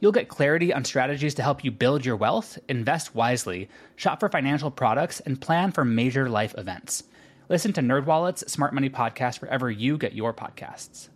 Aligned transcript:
You'll 0.00 0.12
get 0.12 0.28
clarity 0.28 0.74
on 0.74 0.84
strategies 0.84 1.34
to 1.34 1.42
help 1.42 1.64
you 1.64 1.70
build 1.70 2.04
your 2.04 2.16
wealth, 2.16 2.58
invest 2.68 3.14
wisely, 3.14 3.68
shop 3.96 4.20
for 4.20 4.28
financial 4.28 4.70
products, 4.70 5.20
and 5.20 5.40
plan 5.40 5.72
for 5.72 5.84
major 5.84 6.28
life 6.28 6.54
events. 6.58 7.04
Listen 7.48 7.72
to 7.72 7.80
NerdWallet's 7.80 8.50
Smart 8.50 8.74
Money 8.74 8.90
Podcast 8.90 9.40
wherever 9.40 9.70
you 9.70 9.96
get 9.96 10.12
your 10.12 10.34
podcasts. 10.34 11.08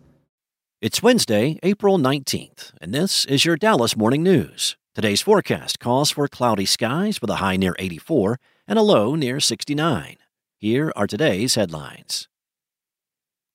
It's 0.81 1.03
Wednesday, 1.03 1.59
April 1.61 1.99
19th, 1.99 2.71
and 2.81 2.91
this 2.91 3.23
is 3.25 3.45
your 3.45 3.55
Dallas 3.55 3.95
Morning 3.95 4.23
News. 4.23 4.77
Today's 4.95 5.21
forecast 5.21 5.79
calls 5.79 6.09
for 6.09 6.27
cloudy 6.27 6.65
skies 6.65 7.21
with 7.21 7.29
a 7.29 7.35
high 7.35 7.57
near 7.57 7.75
84 7.77 8.39
and 8.67 8.79
a 8.79 8.81
low 8.81 9.13
near 9.13 9.39
69. 9.39 10.17
Here 10.57 10.91
are 10.95 11.05
today's 11.05 11.53
headlines. 11.53 12.27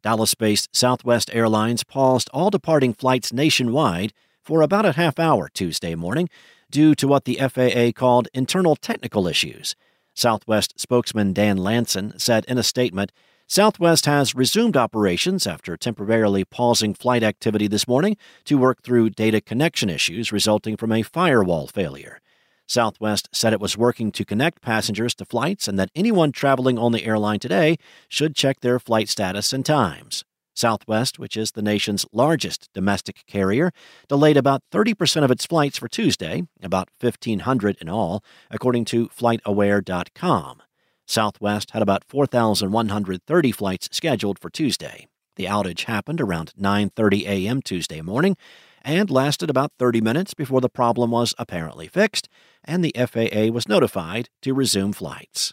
Dallas 0.04 0.34
based 0.36 0.68
Southwest 0.74 1.30
Airlines 1.32 1.82
paused 1.82 2.30
all 2.32 2.48
departing 2.48 2.94
flights 2.94 3.32
nationwide 3.32 4.12
for 4.46 4.62
about 4.62 4.86
a 4.86 4.92
half 4.92 5.18
hour 5.18 5.48
Tuesday 5.52 5.96
morning 5.96 6.28
due 6.70 6.94
to 6.94 7.08
what 7.08 7.24
the 7.24 7.34
FAA 7.34 7.90
called 7.92 8.28
internal 8.32 8.76
technical 8.76 9.26
issues. 9.26 9.74
Southwest 10.14 10.78
spokesman 10.78 11.32
Dan 11.32 11.56
Landson 11.56 12.16
said 12.16 12.44
in 12.46 12.56
a 12.56 12.62
statement 12.62 13.10
Southwest 13.48 14.06
has 14.06 14.36
resumed 14.36 14.76
operations 14.76 15.48
after 15.48 15.76
temporarily 15.76 16.44
pausing 16.44 16.94
flight 16.94 17.24
activity 17.24 17.66
this 17.66 17.88
morning 17.88 18.16
to 18.44 18.56
work 18.56 18.82
through 18.82 19.10
data 19.10 19.40
connection 19.40 19.90
issues 19.90 20.30
resulting 20.30 20.76
from 20.76 20.92
a 20.92 21.02
firewall 21.02 21.66
failure. 21.66 22.20
Southwest 22.68 23.28
said 23.32 23.52
it 23.52 23.60
was 23.60 23.76
working 23.76 24.12
to 24.12 24.24
connect 24.24 24.62
passengers 24.62 25.14
to 25.16 25.24
flights 25.24 25.66
and 25.66 25.78
that 25.78 25.90
anyone 25.94 26.30
traveling 26.30 26.78
on 26.78 26.92
the 26.92 27.04
airline 27.04 27.40
today 27.40 27.78
should 28.08 28.36
check 28.36 28.60
their 28.60 28.78
flight 28.78 29.08
status 29.08 29.52
and 29.52 29.66
times. 29.66 30.24
Southwest, 30.56 31.18
which 31.18 31.36
is 31.36 31.52
the 31.52 31.62
nation's 31.62 32.06
largest 32.12 32.68
domestic 32.72 33.24
carrier, 33.26 33.70
delayed 34.08 34.36
about 34.36 34.62
30% 34.72 35.22
of 35.22 35.30
its 35.30 35.46
flights 35.46 35.78
for 35.78 35.88
Tuesday, 35.88 36.44
about 36.62 36.88
1,500 36.98 37.76
in 37.80 37.88
all, 37.88 38.24
according 38.50 38.84
to 38.86 39.08
FlightAware.com. 39.08 40.62
Southwest 41.06 41.70
had 41.70 41.82
about 41.82 42.04
4,130 42.04 43.52
flights 43.52 43.88
scheduled 43.92 44.38
for 44.38 44.50
Tuesday. 44.50 45.06
The 45.36 45.44
outage 45.44 45.84
happened 45.84 46.20
around 46.20 46.52
9:30 46.58 47.26
a.m. 47.26 47.62
Tuesday 47.62 48.00
morning 48.00 48.36
and 48.82 49.10
lasted 49.10 49.50
about 49.50 49.72
30 49.78 50.00
minutes 50.00 50.32
before 50.32 50.60
the 50.60 50.68
problem 50.68 51.10
was 51.10 51.34
apparently 51.38 51.88
fixed 51.88 52.28
and 52.64 52.82
the 52.82 52.94
FAA 52.96 53.52
was 53.52 53.68
notified 53.68 54.28
to 54.42 54.54
resume 54.54 54.92
flights. 54.92 55.52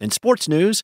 In 0.00 0.10
sports 0.10 0.48
news, 0.48 0.82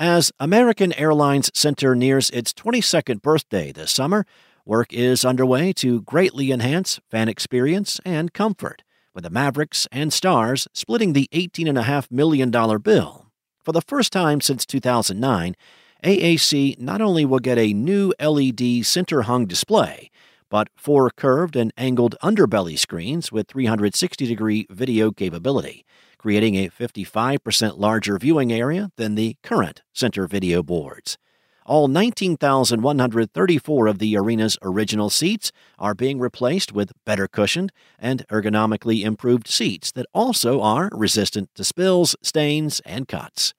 as 0.00 0.32
American 0.40 0.94
Airlines 0.94 1.50
Center 1.52 1.94
nears 1.94 2.30
its 2.30 2.54
22nd 2.54 3.20
birthday 3.20 3.70
this 3.70 3.90
summer, 3.90 4.24
work 4.64 4.94
is 4.94 5.26
underway 5.26 5.74
to 5.74 6.00
greatly 6.00 6.50
enhance 6.50 6.98
fan 7.10 7.28
experience 7.28 8.00
and 8.02 8.32
comfort, 8.32 8.82
with 9.14 9.24
the 9.24 9.30
Mavericks 9.30 9.86
and 9.92 10.10
Stars 10.10 10.66
splitting 10.72 11.12
the 11.12 11.28
$18.5 11.34 12.10
million 12.10 12.50
bill. 12.80 13.26
For 13.62 13.72
the 13.72 13.82
first 13.82 14.10
time 14.10 14.40
since 14.40 14.64
2009, 14.64 15.54
AAC 16.02 16.78
not 16.78 17.02
only 17.02 17.26
will 17.26 17.38
get 17.38 17.58
a 17.58 17.74
new 17.74 18.14
LED 18.18 18.86
center 18.86 19.22
hung 19.22 19.44
display, 19.44 20.10
but 20.50 20.68
four 20.76 21.08
curved 21.10 21.56
and 21.56 21.72
angled 21.78 22.16
underbelly 22.22 22.78
screens 22.78 23.32
with 23.32 23.48
360 23.48 24.26
degree 24.26 24.66
video 24.68 25.10
capability 25.10 25.86
creating 26.20 26.54
a 26.54 26.68
55% 26.68 27.78
larger 27.78 28.18
viewing 28.18 28.52
area 28.52 28.90
than 28.96 29.14
the 29.14 29.36
current 29.42 29.80
center 29.94 30.26
video 30.26 30.62
boards. 30.62 31.16
All 31.64 31.88
19,134 31.88 33.86
of 33.86 33.98
the 33.98 34.16
arena's 34.16 34.58
original 34.60 35.08
seats 35.08 35.50
are 35.78 35.94
being 35.94 36.18
replaced 36.18 36.72
with 36.72 36.92
better 37.06 37.26
cushioned 37.26 37.72
and 37.98 38.26
ergonomically 38.28 39.02
improved 39.02 39.48
seats 39.48 39.92
that 39.92 40.04
also 40.12 40.60
are 40.60 40.90
resistant 40.92 41.48
to 41.54 41.64
spills, 41.64 42.14
stains, 42.22 42.80
and 42.84 43.08
cuts. 43.08 43.54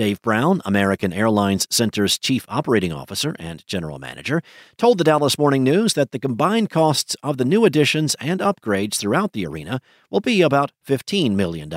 Dave 0.00 0.22
Brown, 0.22 0.62
American 0.64 1.12
Airlines 1.12 1.66
Center's 1.68 2.18
chief 2.18 2.46
operating 2.48 2.90
officer 2.90 3.36
and 3.38 3.62
general 3.66 3.98
manager, 3.98 4.40
told 4.78 4.96
the 4.96 5.04
Dallas 5.04 5.38
Morning 5.38 5.62
News 5.62 5.92
that 5.92 6.10
the 6.10 6.18
combined 6.18 6.70
costs 6.70 7.18
of 7.22 7.36
the 7.36 7.44
new 7.44 7.66
additions 7.66 8.16
and 8.18 8.40
upgrades 8.40 8.94
throughout 8.96 9.34
the 9.34 9.44
arena 9.44 9.78
will 10.10 10.20
be 10.20 10.40
about 10.40 10.72
$15 10.88 11.32
million. 11.32 11.70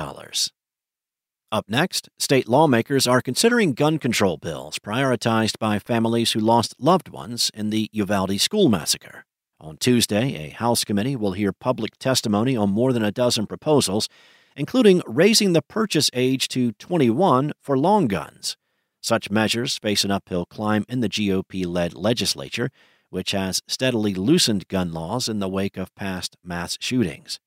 Up 1.52 1.68
next, 1.68 2.08
state 2.18 2.48
lawmakers 2.48 3.06
are 3.06 3.20
considering 3.20 3.74
gun 3.74 3.98
control 3.98 4.38
bills 4.38 4.78
prioritized 4.78 5.58
by 5.58 5.78
families 5.78 6.32
who 6.32 6.40
lost 6.40 6.74
loved 6.78 7.10
ones 7.10 7.50
in 7.52 7.68
the 7.68 7.90
Uvalde 7.92 8.40
school 8.40 8.70
massacre. 8.70 9.26
On 9.60 9.76
Tuesday, 9.76 10.46
a 10.46 10.48
House 10.48 10.82
committee 10.82 11.14
will 11.14 11.32
hear 11.32 11.52
public 11.52 11.98
testimony 11.98 12.56
on 12.56 12.70
more 12.70 12.94
than 12.94 13.04
a 13.04 13.12
dozen 13.12 13.46
proposals 13.46 14.08
including 14.56 15.02
raising 15.06 15.52
the 15.52 15.62
purchase 15.62 16.10
age 16.12 16.48
to 16.48 16.72
21 16.72 17.52
for 17.60 17.78
long 17.78 18.06
guns. 18.06 18.56
Such 19.00 19.30
measures 19.30 19.76
face 19.76 20.04
an 20.04 20.10
uphill 20.10 20.46
climb 20.46 20.84
in 20.88 21.00
the 21.00 21.08
GOP 21.08 21.66
led 21.66 21.94
legislature, 21.94 22.70
which 23.10 23.32
has 23.32 23.62
steadily 23.68 24.14
loosened 24.14 24.68
gun 24.68 24.92
laws 24.92 25.28
in 25.28 25.38
the 25.38 25.48
wake 25.48 25.76
of 25.76 25.94
past 25.94 26.36
mass 26.42 26.78
shootings. 26.80 27.38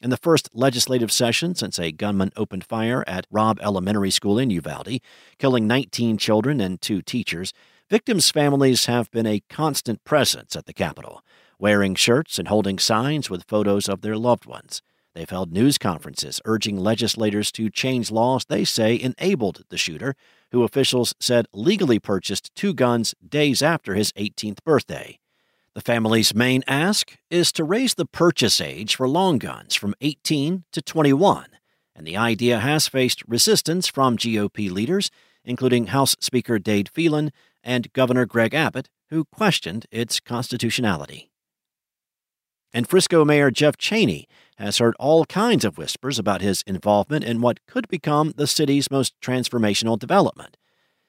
In 0.00 0.10
the 0.10 0.16
first 0.18 0.50
legislative 0.52 1.10
session 1.10 1.54
since 1.54 1.78
a 1.78 1.92
gunman 1.92 2.30
opened 2.36 2.64
fire 2.64 3.04
at 3.06 3.26
Robb 3.30 3.58
Elementary 3.62 4.10
School 4.10 4.38
in 4.38 4.50
Uvalde, 4.50 5.00
killing 5.38 5.66
19 5.66 6.18
children 6.18 6.60
and 6.60 6.80
two 6.80 7.00
teachers, 7.00 7.54
victims' 7.88 8.30
families 8.30 8.86
have 8.86 9.10
been 9.10 9.26
a 9.26 9.42
constant 9.48 10.04
presence 10.04 10.56
at 10.56 10.66
the 10.66 10.74
Capitol, 10.74 11.22
wearing 11.58 11.94
shirts 11.94 12.38
and 12.38 12.48
holding 12.48 12.78
signs 12.78 13.30
with 13.30 13.48
photos 13.48 13.88
of 13.88 14.02
their 14.02 14.16
loved 14.18 14.44
ones. 14.44 14.82
They've 15.14 15.28
held 15.30 15.52
news 15.52 15.78
conferences 15.78 16.40
urging 16.44 16.76
legislators 16.76 17.52
to 17.52 17.70
change 17.70 18.10
laws 18.10 18.44
they 18.44 18.64
say 18.64 18.98
enabled 19.00 19.64
the 19.68 19.78
shooter, 19.78 20.16
who 20.50 20.64
officials 20.64 21.14
said 21.20 21.46
legally 21.52 22.00
purchased 22.00 22.54
two 22.54 22.74
guns 22.74 23.14
days 23.26 23.62
after 23.62 23.94
his 23.94 24.12
18th 24.12 24.64
birthday. 24.64 25.18
The 25.74 25.80
family's 25.80 26.34
main 26.34 26.62
ask 26.66 27.16
is 27.30 27.52
to 27.52 27.64
raise 27.64 27.94
the 27.94 28.06
purchase 28.06 28.60
age 28.60 28.96
for 28.96 29.08
long 29.08 29.38
guns 29.38 29.74
from 29.74 29.94
18 30.00 30.64
to 30.72 30.82
21, 30.82 31.46
and 31.94 32.06
the 32.06 32.16
idea 32.16 32.60
has 32.60 32.88
faced 32.88 33.22
resistance 33.26 33.88
from 33.88 34.16
GOP 34.16 34.70
leaders, 34.70 35.10
including 35.44 35.88
House 35.88 36.16
Speaker 36.20 36.58
Dade 36.58 36.88
Phelan 36.88 37.32
and 37.62 37.92
Governor 37.92 38.26
Greg 38.26 38.54
Abbott, 38.54 38.88
who 39.10 39.24
questioned 39.24 39.86
its 39.90 40.20
constitutionality. 40.20 41.30
And 42.74 42.88
Frisco 42.88 43.24
Mayor 43.24 43.52
Jeff 43.52 43.76
Cheney 43.76 44.26
has 44.56 44.78
heard 44.78 44.96
all 44.98 45.24
kinds 45.26 45.64
of 45.64 45.78
whispers 45.78 46.18
about 46.18 46.40
his 46.40 46.64
involvement 46.66 47.24
in 47.24 47.40
what 47.40 47.64
could 47.68 47.86
become 47.86 48.34
the 48.36 48.48
city's 48.48 48.90
most 48.90 49.14
transformational 49.20 49.96
development. 49.96 50.56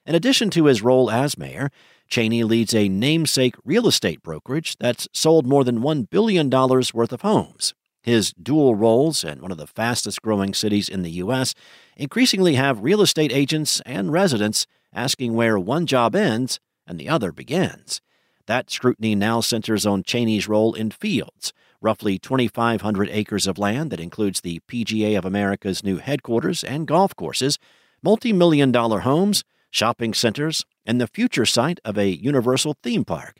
In 0.05 0.13
addition 0.13 0.51
to 0.51 0.65
his 0.65 0.83
role 0.83 1.09
as 1.09 1.39
mayor, 1.39 1.71
Cheney 2.07 2.43
leads 2.43 2.75
a 2.75 2.87
namesake 2.87 3.55
real 3.65 3.87
estate 3.87 4.21
brokerage 4.21 4.77
that's 4.77 5.07
sold 5.11 5.47
more 5.47 5.63
than 5.63 5.79
$1 5.79 6.07
billion 6.11 6.51
worth 6.51 7.11
of 7.11 7.21
homes. 7.21 7.73
His 8.03 8.31
dual 8.33 8.75
roles 8.75 9.23
in 9.23 9.41
one 9.41 9.51
of 9.51 9.57
the 9.57 9.65
fastest 9.65 10.21
growing 10.21 10.53
cities 10.53 10.87
in 10.87 11.01
the 11.01 11.11
U.S. 11.11 11.55
increasingly 11.97 12.53
have 12.53 12.83
real 12.83 13.01
estate 13.01 13.31
agents 13.31 13.81
and 13.87 14.11
residents 14.11 14.67
asking 14.93 15.33
where 15.33 15.57
one 15.57 15.87
job 15.87 16.15
ends 16.15 16.59
and 16.85 16.99
the 16.99 17.09
other 17.09 17.31
begins. 17.31 18.01
That 18.47 18.69
scrutiny 18.69 19.15
now 19.15 19.41
centers 19.41 19.85
on 19.85 20.03
Cheney's 20.03 20.47
role 20.47 20.73
in 20.73 20.91
fields, 20.91 21.51
roughly 21.81 22.19
2,500 22.19 23.09
acres 23.11 23.47
of 23.47 23.57
land 23.57 23.91
that 23.91 23.99
includes 23.99 24.41
the 24.41 24.61
PGA 24.67 25.17
of 25.17 25.25
America's 25.25 25.83
new 25.83 25.97
headquarters 25.97 26.63
and 26.63 26.87
golf 26.87 27.15
courses, 27.15 27.57
multi 28.03 28.31
million 28.31 28.71
dollar 28.71 28.99
homes, 28.99 29.43
shopping 29.71 30.13
centers, 30.13 30.63
and 30.85 31.01
the 31.01 31.07
future 31.07 31.45
site 31.45 31.79
of 31.83 31.97
a 31.97 32.09
universal 32.09 32.75
theme 32.83 33.03
park. 33.03 33.39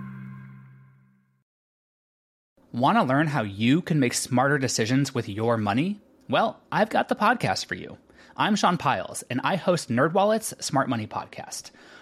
Want 2.73 2.99
to 2.99 3.03
learn 3.03 3.27
how 3.27 3.43
you 3.43 3.83
can 3.83 3.99
make 3.99 4.15
smarter 4.15 4.57
decisions 4.59 5.13
with 5.15 5.29
your 5.29 5.57
money? 5.57 6.01
Well, 6.29 6.61
I've 6.71 6.91
got 6.91 7.09
the 7.09 7.17
podcast 7.17 7.67
for 7.67 7.75
you. 7.75 7.99
I'm 8.37 8.55
Sean 8.55 8.77
Pyles, 8.77 9.25
and 9.31 9.41
I 9.43 9.57
host 9.57 9.89
NerdWallet's 9.89 10.65
Smart 10.65 10.89
Money 10.89 11.09
Podcast. 11.09 11.73